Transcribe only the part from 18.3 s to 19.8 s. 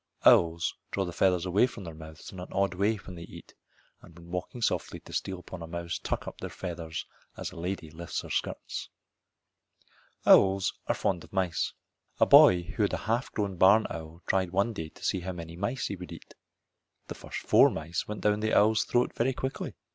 the owl's throat very quickly.